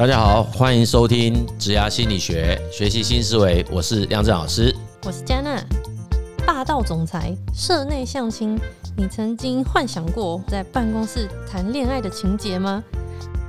[0.00, 3.62] 大家好，欢迎收听职涯心理学，学习新思维。
[3.70, 5.62] 我是亮正老师，我是嘉娜。
[6.46, 8.58] 霸道总裁，社内相亲，
[8.96, 12.82] 你曾经幻想过在办公室谈恋爱的情节吗？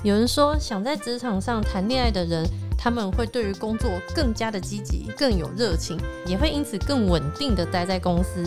[0.03, 2.45] 有人说，想在职场上谈恋爱的人，
[2.77, 8.43] 他们会对于工作更加的积极，更有热情，也会因此更稳定的待在公司。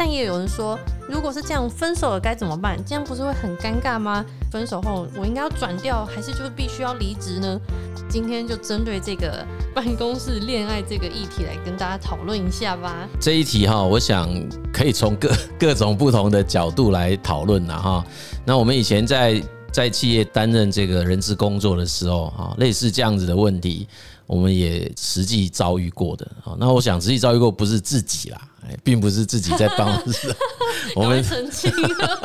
[0.00, 2.82] 但也有人说，如果是这样，分手了该怎么办？
[2.86, 4.24] 这样不是会很尴尬吗？
[4.50, 7.60] 分手后我应该要转掉，还是就必须要离职呢？
[8.08, 13.06] 今天就针对这个办公室恋爱这个议题来跟大家讨论一下吧。
[13.20, 14.26] 这一题哈，我想
[14.72, 18.02] 可以从各各种不同的角度来讨论了哈。
[18.46, 19.38] 那我们以前在
[19.70, 23.86] 在企业担任这个人资工作的时候哈，类似这样子的问题，
[24.30, 26.30] 我们也实际遭遇过的。
[26.56, 28.40] 那我想实际遭遇过不是自己啦。
[28.84, 30.32] 并不是自己在办公室，
[30.94, 31.72] 我们澄清。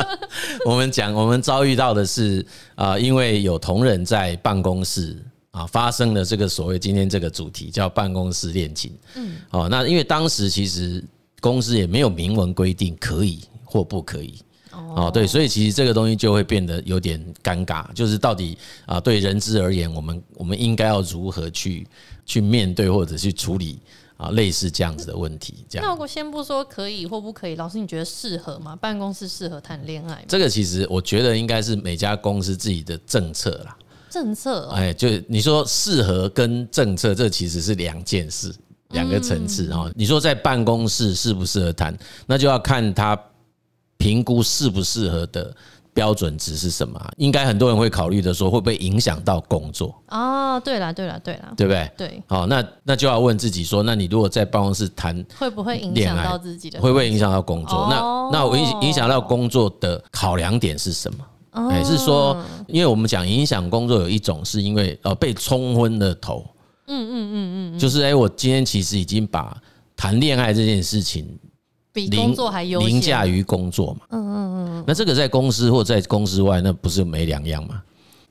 [0.63, 5.17] 我们讲，我们遭遇到的是啊，因为有同仁在办公室
[5.49, 8.95] 啊发生了这个所谓今天这个主题叫办公室恋情。
[9.15, 11.03] 嗯，哦，那因为当时其实
[11.41, 14.39] 公司也没有明文规定可以或不可以。
[14.95, 21.87] 哦，对，所以其实这个东西就会变得有点尴尬，就是到底啊，对人资而言，我们我们应该要如何去
[22.25, 23.79] 去面对或者去处理？
[24.17, 25.85] 啊，类似这样子的问题，这样。
[25.85, 28.73] 那如果先不说可以或不可以，老师你觉得适合吗？
[28.73, 30.21] 办公室适合谈恋爱吗？
[30.25, 33.75] 这个其实我觉得应该是每家公司自己的政策啦。
[34.09, 38.55] 政策，哎，就你说适合跟政策，这其实是两件事，
[38.91, 39.91] 两个层次啊。
[39.93, 41.93] 你说在办公室适不适合谈，
[42.25, 43.21] 那就要看他
[43.97, 45.55] 评估适不适合的。
[45.95, 46.99] 标准值是什么？
[47.15, 49.95] 应该很多人会考虑的说，会不会影响到工作？
[50.09, 51.89] 哦，对了，对了，对了，对不对？
[51.95, 56.81] 对，好，那那就要问自己说，那你如果在办公室谈，会不会影响到自己的？
[56.81, 57.87] 会不会影响到工作？
[57.89, 57.95] 那
[58.29, 61.69] 那我影影响到工作的考量点是什么？
[61.71, 62.35] 哎，是说，
[62.67, 66.45] 因为我们讲影响工作有一种是因为呃被冲昏了头，
[66.87, 69.55] 嗯嗯嗯嗯，就是哎，我今天其实已经把
[69.95, 71.25] 谈恋爱这件事情。
[71.95, 74.01] 比工作还优凌驾于工作嘛？
[74.11, 74.83] 嗯嗯嗯。
[74.85, 77.81] 那这个在公司或在公司外，那不是没两样吗？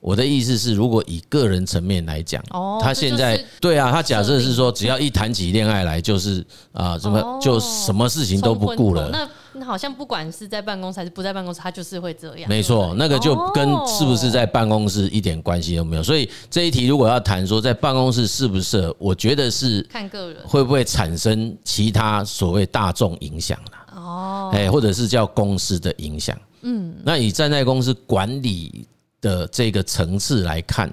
[0.00, 9.26] 我的意思是，如果以个人层面来讲，哦，他现在对啊，他假设是说，只要一谈起恋爱来，就是啊，什么就什么事情都不顾了。
[9.54, 12.48] 那那好像不管是在办公室还是不在办公室，他就是会这样。
[12.48, 16.02] 没错，那个就跟是不是在办公室一点关系都没有。
[16.02, 23.96] 所以这一题如果要谈说在办公室适不适合，我觉得是看个人会不会产生其他所谓大众影响了。
[23.96, 26.38] 哦，哎，或者是叫公司的影响。
[26.62, 28.86] 嗯，那以站在公司管理
[29.20, 30.92] 的这个层次来看，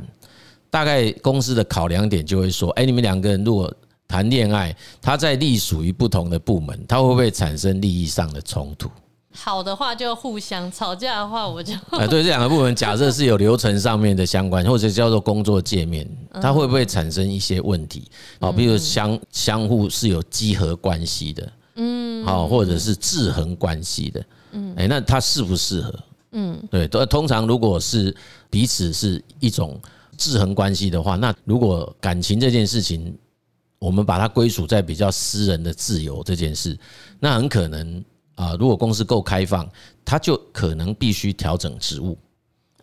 [0.69, 3.73] 大概公司的考量点就会说：哎，你们两个人如果
[4.11, 8.89] 谈恋爱，他在隶属于不同的部门，他会不会产生利益上的冲突？
[9.33, 16.05] 好的话就互相，吵架的话我就哎，对这两个部门，假设是有流程上面的相关，或者叫做工作界面，
[16.41, 18.03] 它会不会产生一些问题？
[18.39, 25.95] 啊，比如相相互是有稽核关系的，嗯，好，或者是制衡关系的，嗯，哎，那它适不适合？
[26.33, 28.13] 嗯，对，都通常如果是
[28.49, 29.79] 彼此是一种
[30.17, 33.17] 制衡关系的话，那如果感情这件事情，
[33.81, 36.77] 我们把它归属在比较私人的自由这件事，
[37.19, 38.03] 那很可能
[38.35, 39.67] 啊，如果公司够开放，
[40.05, 42.15] 他就可能必须调整职务。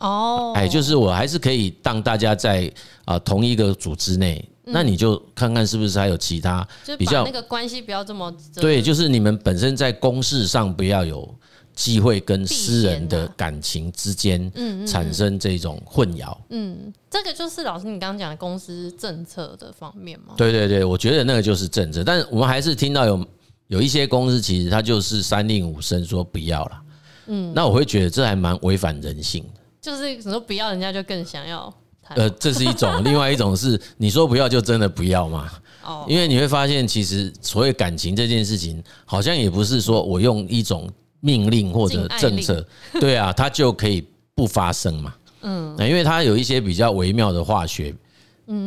[0.00, 2.68] 哦，哎，就是我还是可以当大家在
[3.04, 6.66] 啊同一个组织内，那你就看看是不是还有其他
[6.98, 11.32] 比较那个关系不要这么对，就是你们本身在公事上不要有。
[11.78, 14.50] 机会跟私人的感情之间，
[14.84, 16.36] 产生这种混淆。
[16.48, 20.34] 嗯，这个就是老师你刚刚讲的公司政策的方面吗？
[20.36, 23.24] 对对对，我觉得那个就是政策，但是我们还是听到有
[23.68, 26.82] 有一些公司其实它就是三令五申说不要了。
[27.28, 29.60] 嗯，那我会觉得这还蛮违反人性的。
[29.80, 31.72] 就是你说不要，人家就更想要。
[32.16, 35.48] 呃，这是一种，另外一种是你说不要就真的不要嘛？
[35.84, 40.90] 哦，因为你会发现，其实所谓感情这件事情，好像也不是说我用一种。
[41.20, 42.66] 命令或者政策，
[43.00, 45.14] 对啊， 它就可以不发生嘛。
[45.42, 47.94] 嗯，因为它有一些比较微妙的化学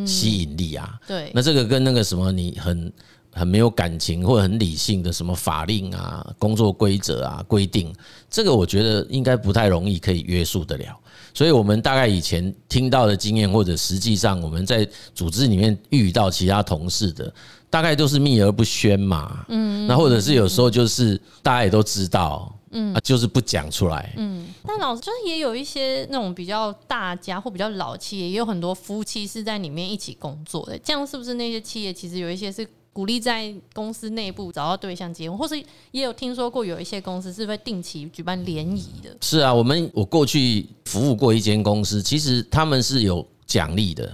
[0.05, 0.99] 吸引力啊。
[1.07, 2.93] 对，那这个跟那个什么，你很
[3.33, 7.93] 很没有感情或者很理性的什么法令啊、工作规则啊、规定，
[8.29, 10.97] 这个我觉得应该不太容易可以约束得了。
[11.33, 17.33] 所以我们大概以前听到的经验，或者实际上我们在组织里面遇到其他同事的。
[17.71, 24.45] 大概都是秘而不宣嘛，嗯，那或者是有时候就是大家也都知道，嗯，就是不讲出来，嗯。
[24.67, 35.55] 但老师就是也有一些那种比较大家或比较老企业，也有很多夫妻是在里面一起工作的，这样是不是那些企业其实有一些是鼓励在公司内部找到对象结婚，或是
[35.91, 39.15] 也有听说过有一些公司是会定期举办联谊的？
[39.21, 44.11] 是啊，我们我过去服务过一间公司，其实他们是有奖励的。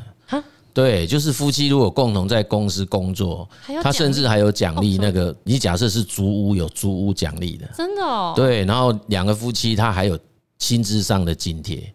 [0.73, 3.49] 对，就是夫妻如果共同在公司工作，
[3.81, 4.99] 他甚至还有奖励。
[4.99, 8.33] 那个你假设是租屋，有租屋奖励的，真的哦。
[8.35, 10.15] 对，然后两个夫妻他还有
[10.59, 11.91] 薪资上的津贴，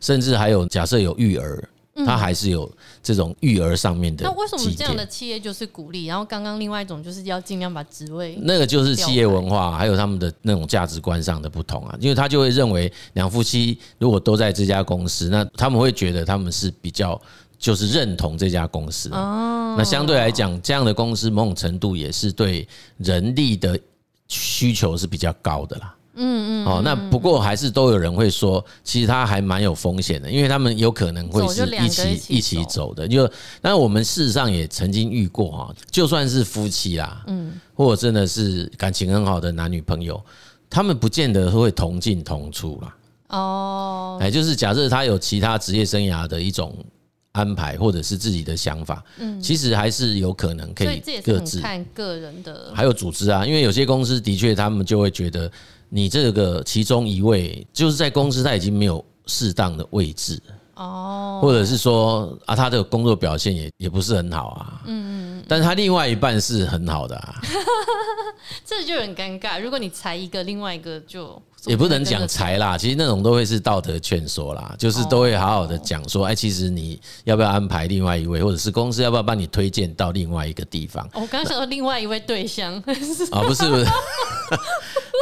[0.00, 1.62] 甚至还有假设有育儿。
[2.04, 2.70] 他还是有
[3.02, 4.24] 这种育儿上面的。
[4.24, 6.06] 那为什么这样的企业就是鼓励？
[6.06, 11.96] 然后刚刚另外一种就是要尽量把职位，那个就是企业文化，还有他们的那种价值观上的不同啊。
[12.00, 17.20] 因为他就会认为两夫妻如果都在这家公司，那他们会觉得他们是比较
[17.58, 19.08] 就是认同这家公司。
[19.10, 22.66] 哦，那相对来讲，这样的公司某种程度也是对
[22.98, 23.78] 人力的
[24.28, 25.94] 需求是比较高的啦。
[26.14, 33.08] 嗯嗯，哦，那不过还是都有人会说，其实他还蛮有风险的，因为他们有可能会是一起一起走的。
[33.08, 33.30] 就，
[33.60, 40.22] 那我们事实上也曾经遇过哈，就算是夫妻啦，嗯，或者真的是感情很好的男女朋友，
[40.68, 42.96] 他们不见得会同进同出啦。
[43.28, 46.74] 哦，哎，就是假设他有其他职业生涯的一种。
[47.34, 55.50] 安排或者是自己的想法，嗯，其实还是有可能可以各自看个人的，还有组织啊，因为有些公司的确他们就会觉得
[55.94, 60.40] 你这个其中一位就是在公司他已经没有适当的位置
[60.74, 67.34] 哦，或者是说啊他的工作表现也也不是很好啊，嗯嗯，但是他另外一半是很好的啊，
[68.64, 69.60] 这就很尴尬。
[69.60, 71.40] 如果你裁一个，另外一个就。
[71.66, 81.08] 也不能讲裁啦，其实那种都会是道德劝说啦，就是都会好好的讲说，哎，其实你要不要安排另外一位，或者是公司要不要帮你推荐到另外一个地方？
[81.14, 82.74] 我刚刚想说另外一位对象
[83.30, 83.86] 啊，不是不是，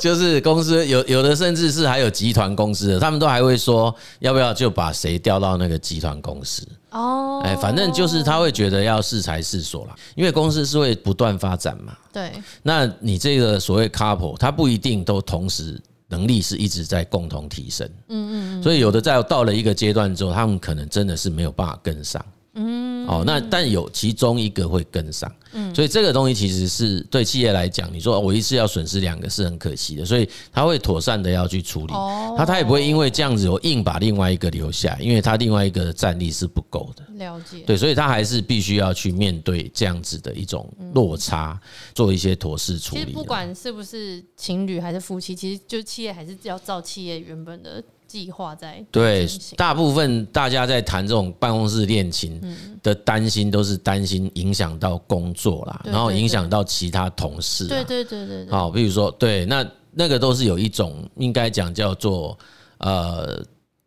[0.00, 11.96] 就是公司有有的甚至是还有集团公司的，他们都还会说要不要就把谁调到那个集团公司哦，哎，反正就是他会觉得要适才适所啦，因为公司是会不断发展嘛。
[12.12, 12.32] 对，
[12.62, 15.80] 那你这个所谓 couple，他不一定都同时。
[16.12, 22.20] 能力是一直在共同提升，嗯嗯，所以有的在到了一个阶段之后，他们可能真的是没有办法跟上，
[22.54, 25.30] 嗯，哦，那但有其中一个会跟上。
[25.52, 31.92] 嗯，所以这个东西其实是对企业来讲，你说我一次要损失两个是很可惜的，所以他会妥善的要去处理。
[31.92, 37.04] 哦，他他也不会因为这样子我硬把另外一个留下，因为他另外一个战力是不够的。
[37.14, 37.60] 了解。
[37.66, 41.60] 对，所以他还是必须要去面对这样子的一种落差，
[41.94, 43.02] 做一些妥适处理。
[43.02, 47.82] 其实不管是不是情侣还是夫妻，其实就企业还是要照企业原本的。
[48.10, 49.24] 计划在对，
[49.56, 52.42] 大部分大家在谈这种办公室恋情
[52.82, 57.68] 的担心，都是担心影响到工作啦，然后影响到其他同事。
[57.68, 62.36] 对对对对，好，比如说，对，那那个都是有一种应该讲叫做
[62.78, 63.40] 呃，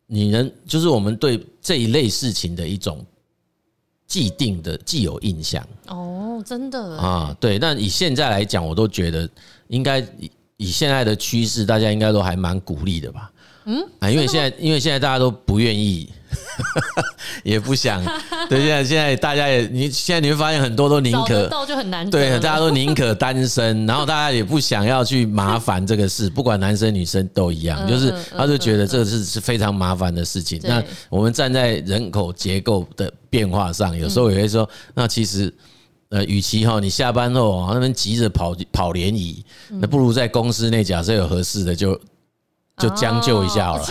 [0.08, 3.06] 你能就是我们对这一类事情的一种
[4.08, 5.68] 既定的既有印象。
[5.88, 7.60] 哦，真的啊，对。
[7.60, 9.30] 那以现在来讲，我都觉得
[9.68, 13.30] 应该以以现在的趋势，大家应该都还蛮鼓励的吧。
[13.66, 16.10] 嗯啊，因为现在，因为现在大家都不愿意，
[17.44, 18.04] 也不想。
[18.50, 22.10] 对，现在现在大家也，你现在你会发现很多都宁可到就很难。
[22.10, 30.60] 对，大家都宁可单身，然后大家也不想要去麻烦这个事，不管男生女生都一样，就是他就觉得这个是是非常麻烦的事情。
[30.64, 35.54] 那我们站在人口结构的变化上，有时候也会说，那其实
[36.10, 41.98] 呃，与其哈你下班后那边急着跑跑联谊，那不如在公司内，假设有合适的就。
[42.78, 43.86] 就将就一下好了，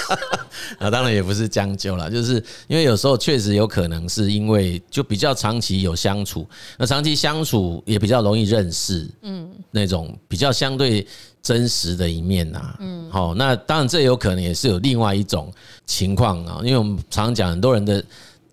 [0.80, 11.06] 那当然也不是将就了，就是因为有时候确实有可能是因为就比较长期有相处，那长期相处也比较容易认识，嗯，那种比较相对
[11.42, 15.52] 真实的一面呐，嗯，好，那当然这有可能也是有另外一种
[15.84, 18.02] 情况啊，因为我们常讲很多人的。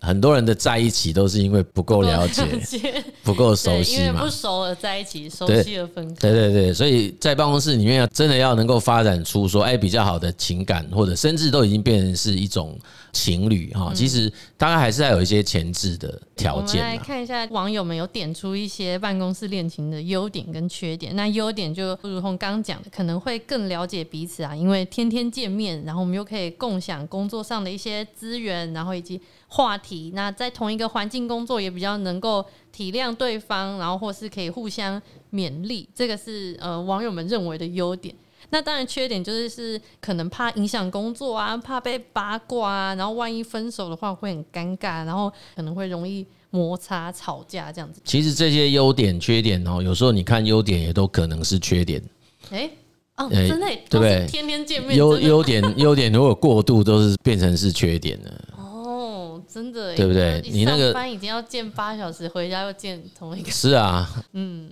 [0.04, 2.44] 很多人的在一起都是因为不够了解，
[3.22, 4.02] 不够熟悉嘛。
[4.04, 6.14] 因为不熟而在一起，熟悉而分开。
[6.20, 12.78] 对对对，所以在办公室里面要真的要能够发展出说，哎，比较好的情感，或者甚至都已经变成是一种
[13.12, 13.92] 情侣哈。
[13.94, 14.30] 其实
[14.64, 16.80] 大概还是要有一些前置的条件。
[16.80, 21.14] 我们来看一下网友们有点出一些办公室恋情的优点跟缺点。
[21.14, 29.20] 那优点就如同刚刚讲的，可能会更了解彼此啊，因为天天见面，然后我们又可以共享工作上的一些资源，然后以及。
[29.46, 35.00] 话题，那在同一个环境工作也比较能够体谅对方，然后或是可以互相
[35.32, 38.12] 勉励，这个是呃网友们认为的优点。
[38.54, 48.00] 那当然缺点就是是可能怕影响工作啊，怕被八卦啊，然后万一分手的话会很尴尬，然后可能会容易摩擦吵架这样子。
[48.04, 52.00] 其实这些优点缺点哦，有时候你看优点也都可能是缺点。
[52.50, 52.70] 哎，
[53.16, 54.24] 哦，真的，对不对？
[54.28, 58.30] 天天见面，优优点优点如果过度都是变成是缺点了。
[59.46, 60.42] 真的，对不对？
[60.50, 63.48] 你那个班已经要见八小时，回家又见同一个。
[63.52, 64.68] 是啊，嗯，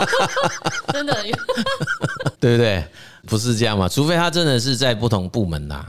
[0.94, 1.14] 真的，
[2.42, 2.84] 对不对？
[3.28, 3.88] 不是这样嘛？
[3.88, 5.86] 除非他真的是在不同部门呐，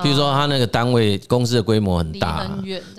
[0.00, 2.48] 比如说他那个单位公司的规模很大，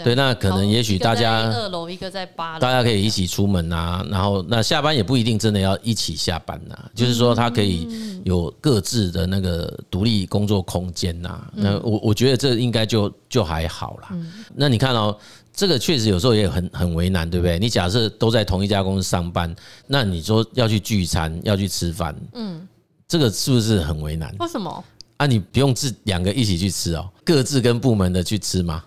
[0.04, 7.88] 对，那可能也许大家二楼一个在八楼，大家可以一起出门啊，然后那下班也不一定真的要一起下班呐，就是说他可以
[8.26, 11.42] 有各自的那个独立工作空间呐。
[11.54, 14.10] 那我我觉得这应该就就还好啦。
[14.54, 15.18] 那你看哦，
[15.56, 17.58] 这个确实有时候也很很为难，对不对？
[17.58, 19.56] 你假设都在同一家公司上班，
[19.88, 22.68] 那你说要去聚餐，要去吃饭，嗯，
[23.14, 24.34] 这个是不是很为难？
[24.40, 24.84] 为什么？
[25.18, 28.84] 啊，你不用自两个一起去吃哦，各自跟部门的去吃吗？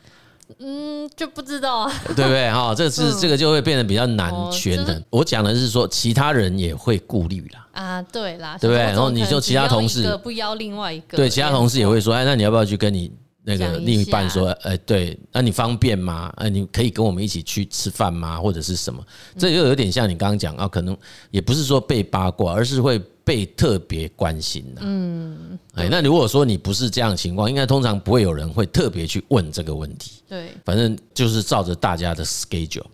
[0.59, 2.51] 嗯，就不知道啊，对不对？
[2.51, 5.01] 哈，这是这个就会变得比较难权衡。
[5.11, 7.69] 我讲的是说，其他人也会顾虑啦。
[7.71, 8.83] 啊，对啦，对不对？
[8.83, 13.13] 然后你就其他同事不邀另外一个，对，其他同事也会说，哎，那你要不要去跟你
[13.47, 16.33] 那个另一半说，哎，对，那你方便吗？
[16.37, 18.39] 哎，你可以跟我们一起去吃饭吗？
[18.39, 19.01] 或者是什么？
[19.39, 20.97] 这又有点像你刚刚讲啊，可能
[21.31, 23.01] 也不是说被八卦，而是会。
[23.27, 30.23] 被特别关心的，嗯，哎，那如果说你不是这样的情况，应该通常不会有人会特别去问这个问题。
[30.29, 32.85] 对，反正就是照着大家的 schedule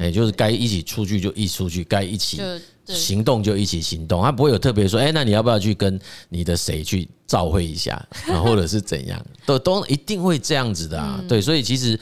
[0.00, 2.40] 哎，就是该一起出去就一起出去，该一起
[2.86, 8.02] 行动就一起行动，他不会有特别说，哎，那你要不要去跟你的谁去照会一下，
[8.42, 11.22] 或者是怎样，都都一定会这样子的啊。
[11.28, 12.00] 对，所以其实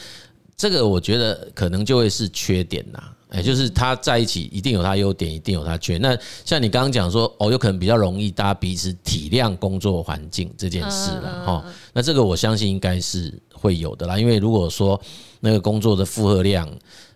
[0.57, 3.03] 这个我觉得可能就会是缺点呐。
[3.31, 6.01] 哎，就是他在一起一定有他优点，一定有他缺点。
[6.01, 11.65] 那像你刚刚讲说，哦，有可能比较容易大家彼此体谅工作环境这件事了哈。
[11.93, 14.99] 那这个我相信应该是会有的啦，因为如果说
[15.41, 16.67] 那个工作的负荷量，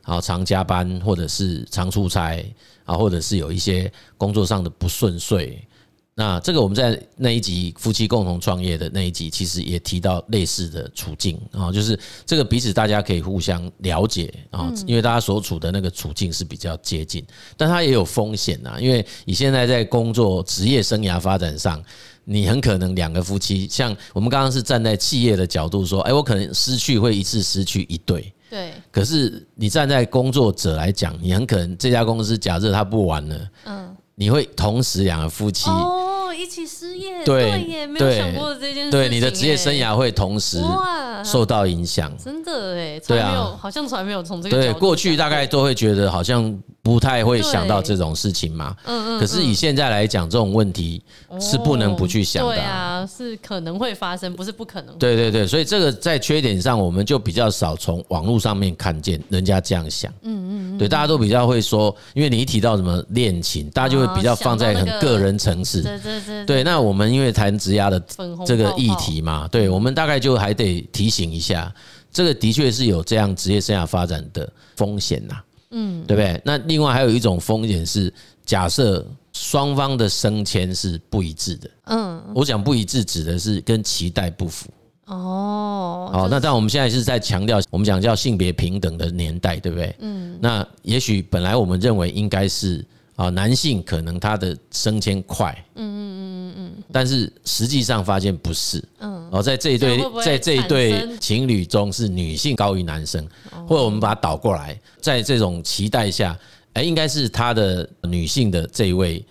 [0.05, 2.45] 然后常加班，或者是常出差
[2.85, 5.67] 啊，或者是有一些工作上的不顺遂。
[6.15, 17.25] 那这个我们在那一集夫妻共同创业的那一集，其实也提到类似的处境啊，就是这个彼此大家可以互相了解啊，因为大家所处的那个处境是比较接近，
[17.57, 21.83] 但它也有风险呐，因为你现在在工作职业生涯发展上，
[22.25, 33.97] 你很可能两个夫妻，像我们刚刚是站在企业的角度说，哎，我可能失去会一次失去一对，对，可是你站在工作者来讲，你很可能这家公司假设他不玩了，嗯。
[34.15, 38.91] 你会同时两个夫妻哦一起失业，对，也没有想过这件事。
[38.91, 40.59] 对，你的职业生涯会同时
[41.25, 48.77] 受到影响，真的哎，对啊，好像从来没有从这个对过去大概都会觉得好像不太会想到这种事情嘛。
[48.85, 49.21] 嗯嗯。
[49.21, 51.03] 可是以现在来讲，这种问题
[51.41, 52.55] 是不能不去想的。
[52.55, 54.97] 对啊，是可能会发生，不是不可能。
[54.99, 60.13] 对对对，所以这个在缺点上，我们就比较少从网络上面看见人家这样想。
[60.23, 60.79] 嗯嗯。
[60.79, 64.13] 对，大家都比较会说，因为你一提到什么恋情，大家就会。
[64.13, 66.65] 比较放在很个人层次，对对对，对。
[66.65, 67.99] 那我们因为谈职涯的
[68.45, 71.71] 这个议题嘛，对，我们大概就还得提醒一下，
[72.11, 75.35] 这个的确是有这样职业生涯发展的风险呐，
[75.73, 76.41] 嗯，对不对？
[76.45, 78.11] 那另外还有一种风险是，
[78.47, 84.71] 假设双方的升迁是不一致的，嗯，我讲不一致指的是跟期待不符。
[85.05, 89.95] 哦，好，那但我们现在是在强调，我们讲叫性别平等的年代，对不对？
[90.01, 92.83] 嗯，那也许本来我们认为应该是。
[93.15, 103.27] 啊，男性可能他的升迁快，嗯嗯嗯嗯嗯，但是实际上发现不是，嗯，哦，在这一对在这一对情侣中是女性高于男生，
[103.67, 106.39] 或者我们把它倒过来，在这种期待下，
[106.75, 109.25] 哎，应该是他的女性的这一位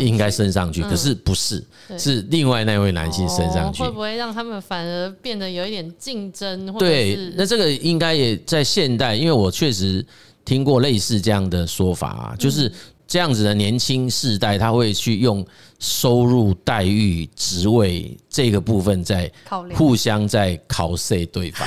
[0.00, 1.64] 应该升上去，可是不是，
[1.96, 6.66] 是另外那位男性升上去，会不会让他们反而变得有一点竞争？
[6.76, 10.04] 对，那这个应该也在现代，因为我确实
[10.44, 12.72] 听过类似这样的说法啊，就是。
[13.06, 15.46] 这样子的年轻世代，他会去用
[15.78, 19.30] 收入、待遇、职位这个部分在
[19.74, 21.66] 互相在考 C 对方。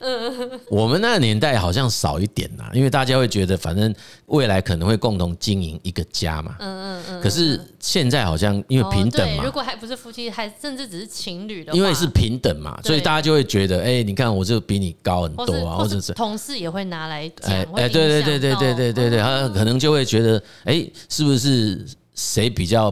[0.00, 3.94] 嗯，我们那个年代好像少一点呐，因为大家会觉得，反正
[4.26, 6.56] 未来可能会共同经营一个家嘛。
[6.58, 7.20] 嗯嗯嗯。
[7.20, 22.90] 可是现在好像因为平等嘛，如果还不是夫妻，还甚至只是情侣的话，因为是平等嘛，所以大家就会觉得，哎，你看我就比你高很多啊，或者是同事也会拿来讲，哎哎，对对对对对对对对，他可能就会觉得，哎，是不是谁比较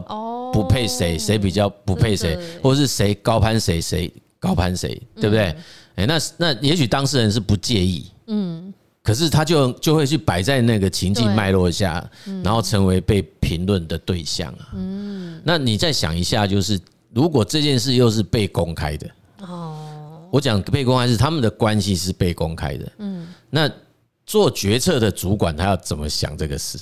[0.53, 5.55] 不配谁，谁比较不配谁，或者是谁高攀谁，谁高攀谁，对不对？
[5.95, 12.07] 哎，那那也许当事人是不介意，嗯，可是他就就会去摆在那个情境脉络下，
[12.43, 16.79] 然后成为被评论的对象啊，嗯，那你再想一下，就是
[17.13, 19.09] 如果这件事又是被公开的，
[19.41, 23.69] 哦，我讲被公开是他们的关系是被公开的，嗯，那
[24.25, 26.77] 做决策的主管他要怎么想这个事？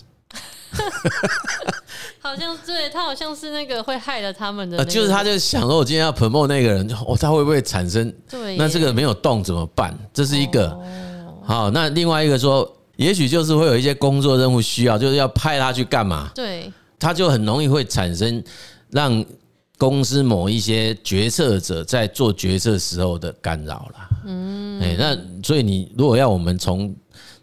[2.20, 8.12] 好像对他好像是那个会害了他们的，就是他就想说，我今天要 promote 那个人，哦，他会不会产生？
[8.30, 9.98] 对，那这个没有动怎么办？
[10.14, 10.78] 这是一个。
[11.46, 16.32] 好，那另外一个说，也许就是会有一些工作任务需要，就是要派他去干嘛？
[16.34, 18.42] 对，他就很容易会产生
[18.90, 19.24] 让
[19.78, 24.10] 公司某一些决策者在做决策时候的干扰啦。
[24.26, 26.96] 嗯，哎，那所以你如果要我们从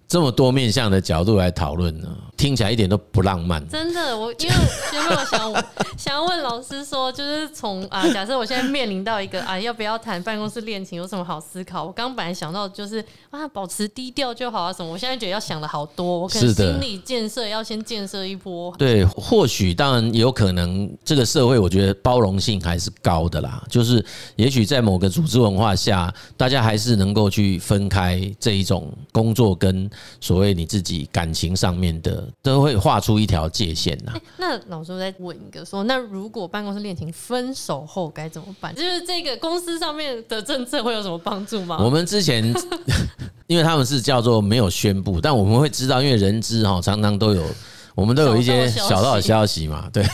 [0.09, 2.09] 这么多面向的角度来讨论呢，
[2.41, 3.63] 听起来一点都不浪漫。
[3.69, 4.55] 真的，我因为
[4.95, 5.65] 原本我想
[5.99, 11.85] 想要问老师说，就是从啊，假设我现在面临到一个啊，要不要谈办公室恋情，有什么好思考？
[11.85, 14.91] 我刚本来想到就是啊，保持低调就好啊，什么？
[14.91, 18.75] 我现在觉得要想的好多，我可能心理建设要先建设一波。
[18.79, 23.63] 对，或许当然有可能，这个社会我觉得包容性还是高的啦。
[23.69, 24.03] 就是
[24.37, 29.91] 也许在某个组织文化下，大家还是能够去分开这一种工作跟。
[30.23, 34.23] 所谓你自己感情上面的，都会画出一条界限呐、欸。
[34.39, 38.75] 那老师我再问一个说，那如果办公室恋情分手后该怎么办？
[38.75, 41.79] 就是这个公司上面的政策会有什么帮助吗？
[41.81, 42.43] 我们之前，
[43.47, 47.43] 因为他们是叫做没有宣布，但我们会知道，因为人资哈常常都有。
[47.95, 49.61] 我们都有一些小道消息。
[49.69, 50.05] 嘛，对，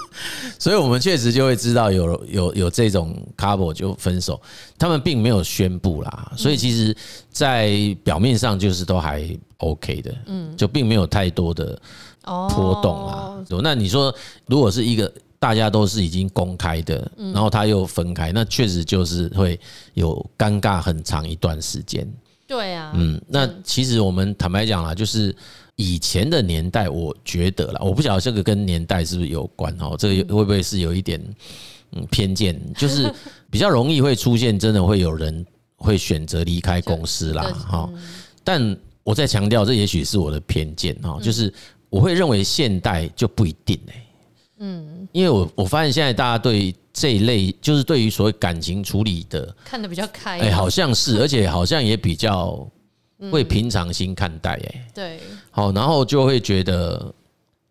[0.58, 4.40] 所以我们确实就会知道有有有这种 couple 就分手，
[4.78, 6.96] 他们并没有宣布啦，所以其实，
[7.30, 11.80] 在表面上就是都还 OK 的，嗯，就并没有太多的
[12.22, 13.36] 波动啊。
[13.62, 14.14] 那你说，
[14.46, 19.58] 如果是一个大家都是已经公开的，然后他又分开，那确实就是会
[19.94, 22.06] 有尴尬很长一段时间。
[22.46, 25.34] 对啊，嗯，那其实我们坦白讲啦，就是。
[25.80, 29.94] 以前的年代，我觉得啦，我不晓得这个跟年代是不是有关哦？
[29.96, 31.22] 这个会不会是有一点
[31.92, 32.60] 嗯偏见？
[32.74, 33.08] 就是
[33.48, 37.88] 比较容易会出现，真的会有人会选择离开公司啦，哈。
[38.42, 41.54] 但我在强调，这也许是我的偏见哈，就是
[41.90, 44.06] 我会认为现代就不一定哎，
[44.58, 52.68] 嗯，因为我我发现现在大家对这一类，就是对于所谓感情处理的看得比较开，哎，好像是，而且好像也比较。
[53.32, 55.20] 会平常心看待，哎，对，
[55.50, 57.12] 好，然后就会觉得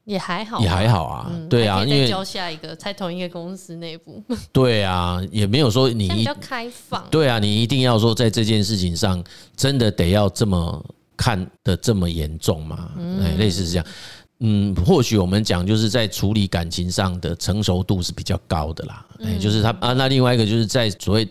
[0.03, 9.23] 也还好，也还好啊，对啊，因为交下一个在同一个公司内部，对啊，也没有说你比较开放，对啊，你一定要说在这件事情上
[9.55, 10.85] 真的得要这么
[11.15, 12.91] 看得这么严重嘛？
[13.23, 13.85] 哎，类似是这样，
[14.39, 21.25] 嗯，或许我们讲就是在处理感情上的成熟度是比较高的啦，哎，就是他啊，那另外一个就是在所谓。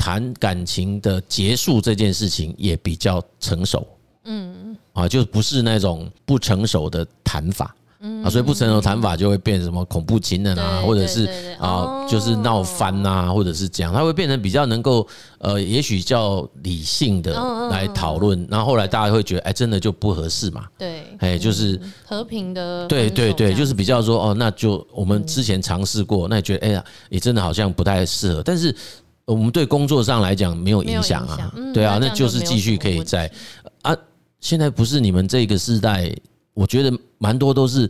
[0.00, 3.86] 谈感情的结束这件事情也比较成熟，
[4.24, 17.34] 嗯，啊，就不是那种不成熟的谈法，嗯，啊，所以不成熟谈法就会变成什么恐怖情人啊，或者是啊，就是闹翻呐，或者是这样，它会变成比较能够呃，也许叫理性的
[17.70, 28.74] 来讨论，然后后来大家会觉得，哎，真的就不合适嘛，对，哎，就是和平的，对对对，就是比较说哦，那就我们之前尝试过，那你觉得哎呀，也真的好像不太适合，但是。
[29.30, 33.30] 我们对工作上来讲没有影响啊，对啊，那就是继续可以在
[33.82, 33.96] 啊。
[34.40, 36.12] 现在不是你们这个世代，
[36.54, 37.82] 我觉得蛮多都是，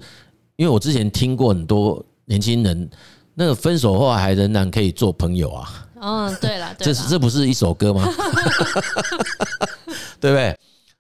[0.57, 2.91] 因为我之前听过很多年轻人，
[3.35, 5.87] 那个分手后还仍然可以做朋友啊。
[6.03, 8.05] 嗯，对了， 这是这不是一首歌吗？
[10.21, 10.57] 对不对？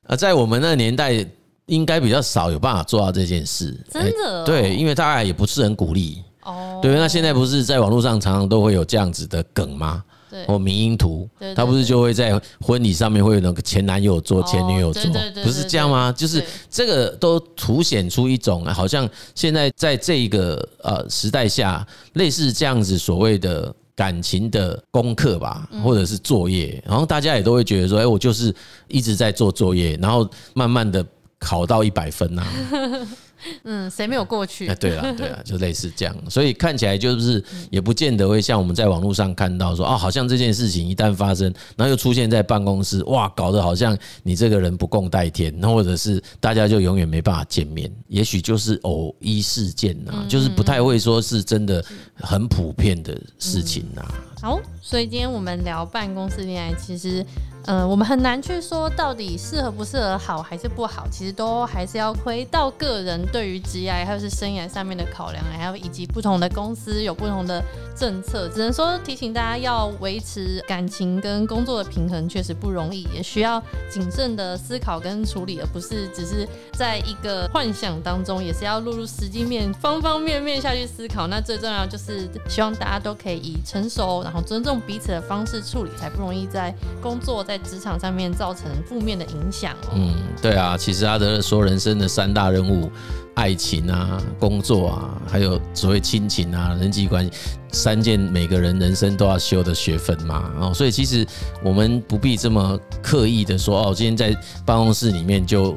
[0.06, 1.26] 啊，在我们那个年代，
[1.66, 3.78] 应该比较少有办法做到这件事。
[3.90, 4.44] 真的？
[4.44, 6.22] 对，因为大家也不是很鼓励。
[6.42, 10.02] 哦，对，那现在不是在网络上常常都会有这样子的梗吗？
[10.46, 15.02] 或迷因图，他不是就会在婚礼上面会有那个前男友做、前女友做，
[15.42, 16.12] 不是这样吗？
[16.12, 28.54] 就是这个都凸显出一种好像现在在这个呃时代下，类似这样子所谓的感情的功课吧，或者是作业，然后大家也都会觉得说，哎，我就是
[28.86, 31.04] 一直在做作业，然后慢慢的
[31.40, 32.46] 考到一百分呐。
[33.64, 34.66] 嗯，谁没有过去？
[34.76, 54.02] 对啊，对啊，就类似这样，所以看起来就是也不见得会像我们在网络上看到说，哦，好像这件事情一旦发生，然后又出现在办公室，哇，搞得好像你这个人不共戴天，那或者是大家就永远没办法见面，也许就是偶一事件呐，就是不太会说是真的很普遍的事情呐。
[54.40, 57.24] 好，所以今天我们聊办公室恋爱，其实。
[57.66, 67.62] 嗯，我们很难去说到底适合不适合，好还是不好，其实都还是要回到个人对于职业还有是生涯上面的考量，还有以及不同的公司有不同的
[67.94, 81.26] 政策，只能说提醒大家要维持感情跟工作的平衡，确实不容易，也需要谨慎的思考跟处理，而不是只是在一个幻想当中，也是要落入实际面方方面面下去思考。
[81.26, 87.44] 那最重要就是希望大家都可以以成熟，然后尊重彼此的方式处理，才不容易在工作。
[87.50, 89.94] 在职场上面造成负面的影响哦。
[89.96, 92.88] 嗯，对啊，其实阿德说人生的三大任务，
[93.34, 97.32] 爱情啊、工作啊，还有所谓亲情啊、人际关系，
[97.72, 100.48] 三件每个人人生都要修的学分嘛。
[100.60, 101.26] 哦，所以其实
[101.60, 104.32] 我们不必这么刻意的说哦，今天在
[104.64, 105.76] 办公室里面就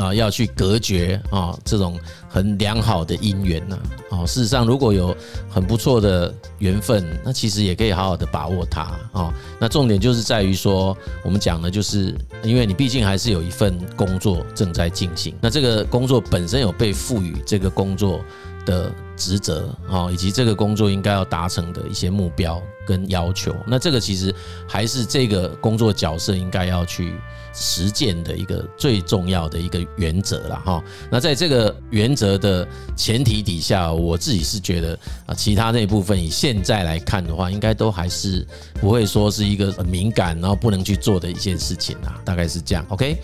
[0.00, 3.78] 啊要去隔绝啊这种很良好的姻缘呐。
[4.10, 5.16] 哦，事实上如果有
[5.48, 8.82] 很不错的缘分，那其实也可以好好的把握它
[9.12, 9.32] 啊。
[9.60, 18.20] 那重点就是在于说，我们讲的就是，因为你毕竟还是有一份工作正在进行，那这个工作本身有被赋予这个工作
[18.64, 24.34] 的职责啊，以及这个工作应该要达成的一些目标跟要求，那这个其实
[24.68, 27.14] 还是这个工作角色应该要去
[27.52, 30.82] 实践的一个最重要的一个原则了哈。
[31.10, 42.84] 那在这个原则的前提底下，我自己是觉得啊，其他那部分以现在来看的话，应该都还是不会说是一个很敏感然后不能去做的一件事情啊，大概是这样。
[42.88, 43.20] OK。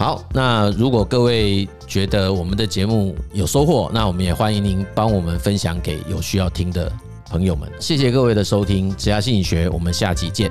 [0.00, 6.90] 好，那如果各位觉得我们的节目有收获，那我们也欢迎您帮我们分享给有需要听的
[7.28, 7.70] 朋友们。
[7.78, 10.50] 谢谢各位的收听，职涯心理学，我们下期见。